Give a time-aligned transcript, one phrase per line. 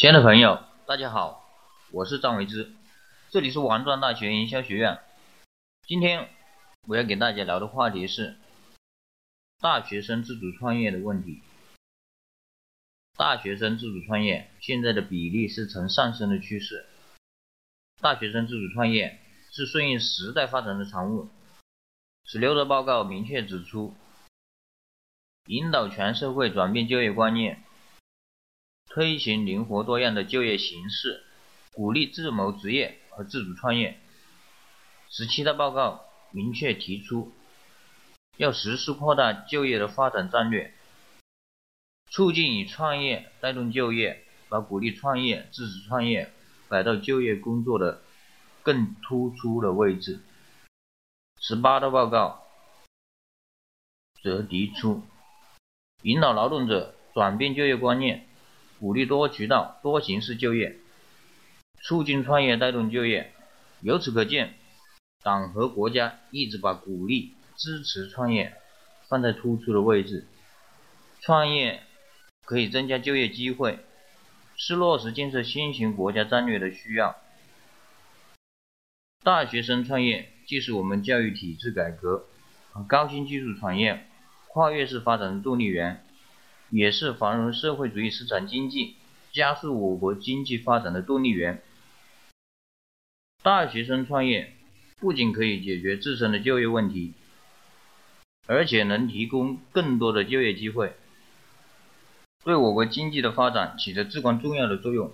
[0.00, 1.44] 亲爱的朋友，大家好，
[1.90, 2.72] 我是张维之，
[3.30, 5.00] 这里是王庄大学营销学院。
[5.88, 6.28] 今天
[6.86, 8.36] 我要给大家聊的话题是
[9.58, 11.42] 大学生自主创业的问题。
[13.16, 16.86] 大学生自主创业现在的比例是呈上升的趋势。
[18.00, 19.18] 大学生自主创业
[19.50, 21.28] 是顺应时代发展的产物。
[22.24, 23.96] 十六的报告明确指出，
[25.46, 27.64] 引导全社会转变就业观念。
[28.98, 31.22] 推行灵活多样的就业形式，
[31.72, 33.96] 鼓励自谋职业和自主创业。
[35.08, 37.32] 十七大报告明确提出，
[38.38, 40.74] 要实施扩大就业的发展战略，
[42.10, 46.32] 促进以创业带动就业，把鼓励创业、自主创业
[46.66, 48.02] 摆到就业工作的
[48.64, 50.18] 更突出的位置。
[51.38, 52.48] 十八大报告
[54.24, 55.04] 则提出，
[56.02, 58.27] 引导劳动者转变就业观念。
[58.78, 60.76] 鼓励多渠道、多形式就业，
[61.82, 63.32] 促进创业带动就业。
[63.80, 64.54] 由此可见，
[65.22, 68.54] 党和国家一直把鼓励、支持创业
[69.08, 70.26] 放在突出的位置。
[71.20, 71.82] 创业
[72.44, 73.80] 可以增加就业机会，
[74.56, 77.16] 是落实建设新型国家战略的需要。
[79.24, 82.26] 大学生创业既是我们教育体制改革
[82.70, 84.06] 和高新技术产业
[84.46, 86.04] 跨越式发展的动力源。
[86.70, 88.96] 也是繁荣社会主义市场经济
[89.32, 91.62] 加速我国经济发展的动力源。
[93.42, 94.54] 大学生创业
[94.98, 97.14] 不仅可以解决自身的就业问题，
[98.46, 100.94] 而且能提供更多的就业机会，
[102.44, 105.12] 对我国经济的发展起着至关重要的作用。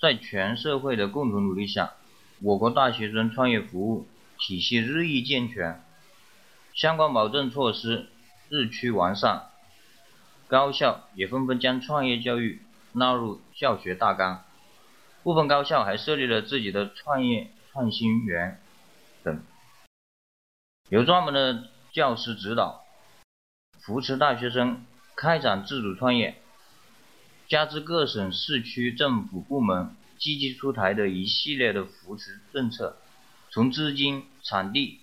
[0.00, 1.94] 在全社会的共同努力下，
[2.40, 4.06] 我国大学生创业服务
[4.38, 5.82] 体系日益健全，
[6.74, 8.08] 相关保证措施
[8.48, 9.50] 日趋完善。
[10.48, 14.44] 高校也纷纷将创业教育纳入教学大纲，
[15.24, 18.60] 部分高校还设立了自己的创业创新园
[19.24, 19.42] 等，
[20.88, 22.84] 有专门的教师指导，
[23.80, 24.86] 扶持大学生
[25.16, 26.40] 开展自主创业。
[27.48, 32.96] 加之各省市区政府部门积极出台的一系列的扶持政策，
[33.50, 35.00] 从资金、场地、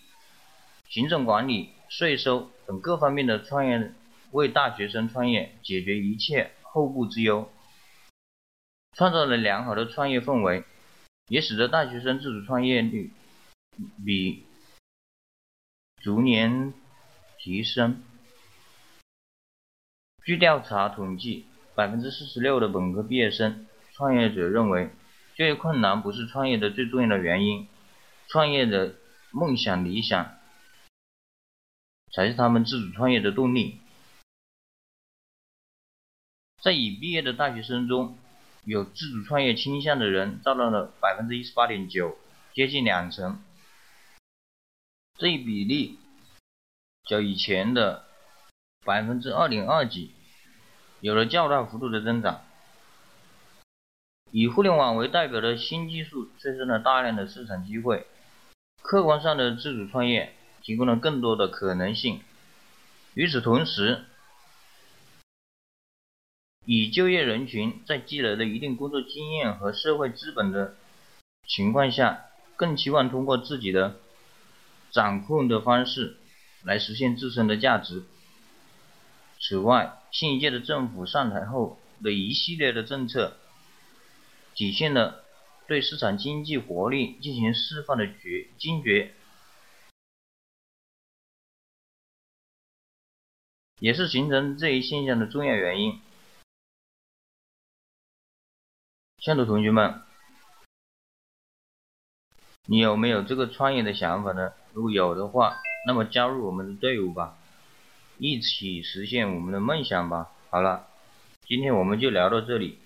[0.88, 3.94] 行政管理、税收等各方面的创业。
[4.34, 7.52] 为大学生创业解决一切后顾之忧，
[8.98, 10.64] 创造了良好的创业氛围，
[11.28, 13.14] 也使得大学生自主创业率
[14.04, 14.44] 比
[16.02, 16.74] 逐年
[17.38, 18.04] 提升。
[20.26, 21.46] 据调查统计，
[21.76, 24.90] 百分之四十六的本科毕业生创业者认为，
[25.36, 27.68] 就业困难不是创业的最重要的原因，
[28.28, 28.96] 创业的
[29.32, 30.40] 梦想理想
[32.12, 33.80] 才是他们自主创业的动力。
[36.64, 38.18] 在已毕业的大学生中，
[38.64, 42.18] 有自主创业倾向的人占到了百分之一十八点九，
[42.54, 43.44] 接近两成。
[45.18, 46.00] 这一比例
[47.04, 48.06] 较以前的
[48.86, 50.14] 百分之二点二几
[51.02, 52.44] 有了较大幅度的增长。
[54.32, 58.08] 以互联网为代表的新技术催生了大量的市场机会，
[58.82, 62.22] 客观上的自主创业提供了更多的可能性。
[63.16, 64.06] 与此同时，
[66.66, 70.76] 已就业人群在积累了一定工作经验和社会资本的
[71.46, 72.26] 情况下，
[72.56, 74.00] 更期望通过自己的
[74.92, 76.18] 掌控的方式
[76.64, 78.04] 来实现自身的价值。
[79.42, 83.36] 此外，新一届的政府上台后的一系列的政策，
[84.56, 85.26] 体现了
[85.68, 89.14] 对市场经济活力进行释放的决坚决，
[93.80, 96.00] 也是形成这一现象的重要原因。
[99.24, 100.02] 亲爱的同学们，
[102.66, 104.52] 你有没有这个创业的想法呢？
[104.74, 107.38] 如果有的话，那么加入我们的队伍吧，
[108.18, 110.30] 一起实现我们的梦想吧。
[110.50, 110.88] 好了，
[111.46, 112.80] 今天我们就聊到这里，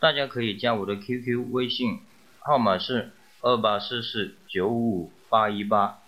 [0.00, 2.00] 大家可以加我的 QQ 微信
[2.38, 3.12] 号码是
[3.42, 5.98] 二八四四九五五八一八，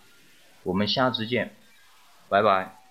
[0.63, 1.55] 我们下次见，
[2.29, 2.84] 拜拜。